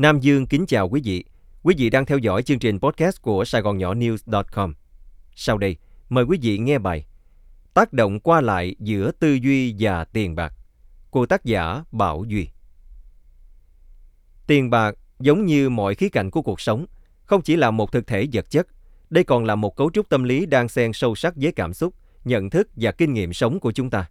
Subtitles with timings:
[0.00, 1.24] Nam Dương kính chào quý vị.
[1.62, 4.74] Quý vị đang theo dõi chương trình podcast của Sài Gòn Nhỏ News.com.
[5.34, 5.76] Sau đây,
[6.08, 7.06] mời quý vị nghe bài
[7.74, 10.52] Tác động qua lại giữa tư duy và tiền bạc
[11.10, 12.48] của tác giả Bảo Duy.
[14.46, 16.86] Tiền bạc giống như mọi khía cạnh của cuộc sống,
[17.24, 18.66] không chỉ là một thực thể vật chất,
[19.10, 21.94] đây còn là một cấu trúc tâm lý đang xen sâu sắc với cảm xúc,
[22.24, 24.08] nhận thức và kinh nghiệm sống của chúng ta.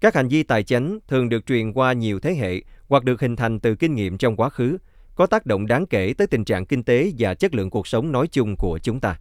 [0.00, 3.36] Các hành vi tài chánh thường được truyền qua nhiều thế hệ hoặc được hình
[3.36, 4.78] thành từ kinh nghiệm trong quá khứ,
[5.14, 8.12] có tác động đáng kể tới tình trạng kinh tế và chất lượng cuộc sống
[8.12, 9.18] nói chung của chúng ta.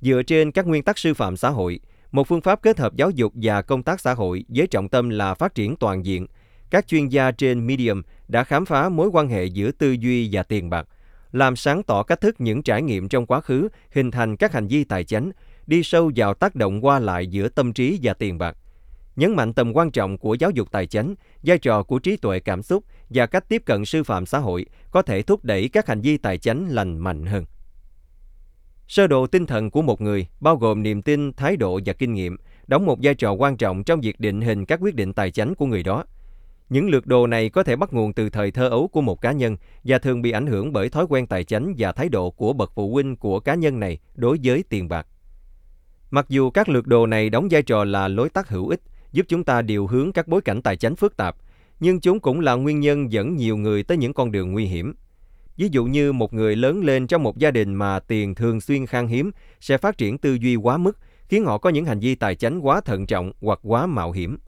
[0.00, 1.80] Dựa trên các nguyên tắc sư phạm xã hội,
[2.12, 5.08] một phương pháp kết hợp giáo dục và công tác xã hội với trọng tâm
[5.08, 6.26] là phát triển toàn diện,
[6.70, 10.42] các chuyên gia trên Medium đã khám phá mối quan hệ giữa tư duy và
[10.42, 10.88] tiền bạc,
[11.32, 14.66] làm sáng tỏ cách thức những trải nghiệm trong quá khứ hình thành các hành
[14.66, 15.30] vi tài chánh,
[15.66, 18.56] đi sâu vào tác động qua lại giữa tâm trí và tiền bạc
[19.16, 22.40] nhấn mạnh tầm quan trọng của giáo dục tài chính, vai trò của trí tuệ
[22.40, 25.86] cảm xúc và cách tiếp cận sư phạm xã hội có thể thúc đẩy các
[25.86, 27.44] hành vi tài chính lành mạnh hơn.
[28.88, 32.14] Sơ đồ tinh thần của một người bao gồm niềm tin, thái độ và kinh
[32.14, 35.30] nghiệm, đóng một vai trò quan trọng trong việc định hình các quyết định tài
[35.30, 36.04] chính của người đó.
[36.68, 39.32] Những lược đồ này có thể bắt nguồn từ thời thơ ấu của một cá
[39.32, 42.52] nhân và thường bị ảnh hưởng bởi thói quen tài chính và thái độ của
[42.52, 45.06] bậc phụ huynh của cá nhân này đối với tiền bạc.
[46.10, 48.80] Mặc dù các lược đồ này đóng vai trò là lối tắt hữu ích,
[49.12, 51.36] giúp chúng ta điều hướng các bối cảnh tài chính phức tạp,
[51.80, 54.94] nhưng chúng cũng là nguyên nhân dẫn nhiều người tới những con đường nguy hiểm.
[55.56, 58.86] Ví dụ như một người lớn lên trong một gia đình mà tiền thường xuyên
[58.86, 62.14] khan hiếm sẽ phát triển tư duy quá mức, khiến họ có những hành vi
[62.14, 64.38] tài chính quá thận trọng hoặc quá mạo hiểm.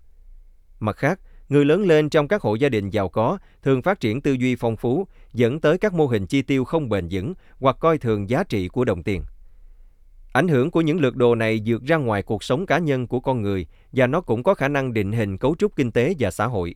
[0.80, 4.20] Mặt khác, người lớn lên trong các hộ gia đình giàu có thường phát triển
[4.20, 7.76] tư duy phong phú, dẫn tới các mô hình chi tiêu không bền vững hoặc
[7.80, 9.22] coi thường giá trị của đồng tiền.
[10.34, 13.20] Ảnh hưởng của những lượt đồ này vượt ra ngoài cuộc sống cá nhân của
[13.20, 16.30] con người và nó cũng có khả năng định hình cấu trúc kinh tế và
[16.30, 16.74] xã hội.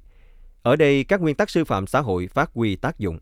[0.63, 3.19] Ở đây, các nguyên tắc sư phạm xã hội phát huy tác dụng.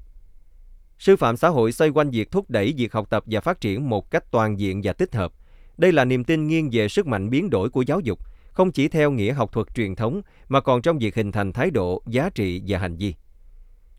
[0.98, 3.88] Sư phạm xã hội xoay quanh việc thúc đẩy việc học tập và phát triển
[3.88, 5.32] một cách toàn diện và tích hợp.
[5.78, 8.18] Đây là niềm tin nghiêng về sức mạnh biến đổi của giáo dục,
[8.52, 11.70] không chỉ theo nghĩa học thuật truyền thống mà còn trong việc hình thành thái
[11.70, 13.14] độ, giá trị và hành vi.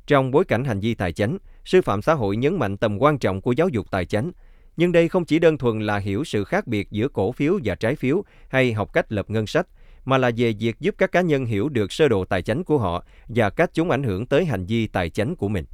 [0.08, 3.20] Trong bối cảnh hành vi tài chính, sư phạm xã hội nhấn mạnh tầm quan
[3.20, 4.32] trọng của giáo dục tài chính–
[4.78, 7.76] nhưng đây không chỉ đơn thuần là hiểu sự khác biệt giữa cổ phiếu và
[7.76, 9.68] trái phiếu hay học cách lập ngân sách,
[10.06, 12.78] mà là về việc giúp các cá nhân hiểu được sơ đồ tài chính của
[12.78, 15.66] họ và cách chúng ảnh hưởng tới hành vi tài chính của mình.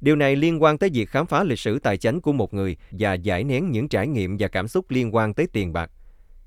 [0.00, 2.76] Điều này liên quan tới việc khám phá lịch sử tài chính của một người
[2.90, 5.90] và giải nén những trải nghiệm và cảm xúc liên quan tới tiền bạc.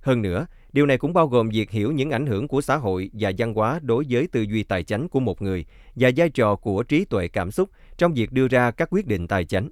[0.01, 3.09] Hơn nữa, điều này cũng bao gồm việc hiểu những ảnh hưởng của xã hội
[3.13, 5.65] và văn hóa đối với tư duy tài chính của một người
[5.95, 9.27] và vai trò của trí tuệ cảm xúc trong việc đưa ra các quyết định
[9.27, 9.69] tài chính.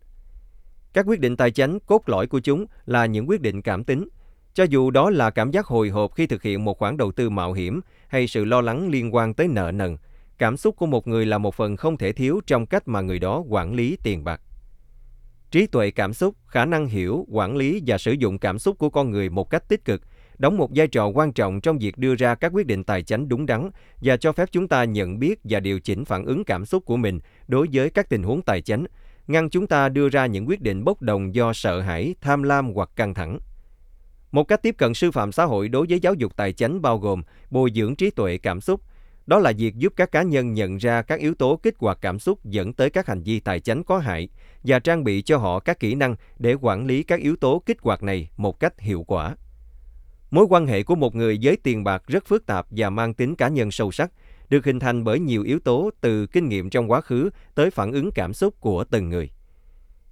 [0.95, 4.07] Các quyết định tài chính cốt lõi của chúng là những quyết định cảm tính.
[4.53, 7.29] Cho dù đó là cảm giác hồi hộp khi thực hiện một khoản đầu tư
[7.29, 9.97] mạo hiểm hay sự lo lắng liên quan tới nợ nần,
[10.37, 13.19] cảm xúc của một người là một phần không thể thiếu trong cách mà người
[13.19, 14.41] đó quản lý tiền bạc.
[15.51, 18.89] Trí tuệ cảm xúc, khả năng hiểu, quản lý và sử dụng cảm xúc của
[18.89, 20.01] con người một cách tích cực
[20.37, 23.29] đóng một vai trò quan trọng trong việc đưa ra các quyết định tài chính
[23.29, 23.69] đúng đắn
[24.01, 26.97] và cho phép chúng ta nhận biết và điều chỉnh phản ứng cảm xúc của
[26.97, 28.85] mình đối với các tình huống tài chính
[29.27, 32.73] ngăn chúng ta đưa ra những quyết định bốc đồng do sợ hãi, tham lam
[32.73, 33.39] hoặc căng thẳng.
[34.31, 36.97] Một cách tiếp cận sư phạm xã hội đối với giáo dục tài chính bao
[36.97, 38.81] gồm bồi dưỡng trí tuệ cảm xúc,
[39.27, 42.19] đó là việc giúp các cá nhân nhận ra các yếu tố kích hoạt cảm
[42.19, 44.29] xúc dẫn tới các hành vi tài chính có hại
[44.63, 47.77] và trang bị cho họ các kỹ năng để quản lý các yếu tố kích
[47.81, 49.35] hoạt này một cách hiệu quả.
[50.31, 53.35] Mối quan hệ của một người với tiền bạc rất phức tạp và mang tính
[53.35, 54.11] cá nhân sâu sắc,
[54.49, 57.91] được hình thành bởi nhiều yếu tố từ kinh nghiệm trong quá khứ tới phản
[57.91, 59.29] ứng cảm xúc của từng người.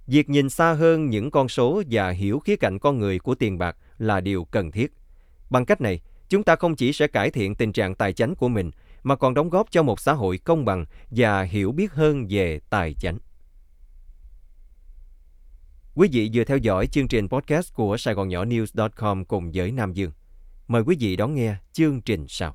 [0.06, 3.58] Việc nhìn xa hơn những con số và hiểu khía cạnh con người của tiền
[3.58, 4.92] bạc là điều cần thiết.
[5.50, 8.48] Bằng cách này, chúng ta không chỉ sẽ cải thiện tình trạng tài chính của
[8.48, 8.70] mình
[9.02, 12.60] mà còn đóng góp cho một xã hội công bằng và hiểu biết hơn về
[12.70, 13.18] tài chính.
[15.94, 19.72] Quý vị vừa theo dõi chương trình podcast của Sài Gòn Nhỏ News.com cùng với
[19.72, 20.10] Nam Dương.
[20.68, 22.54] Mời quý vị đón nghe chương trình sau.